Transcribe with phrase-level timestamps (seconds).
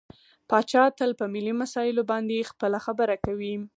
[0.49, 3.53] پاچا تل په ملي مسايلو باندې خپله خبرې کوي.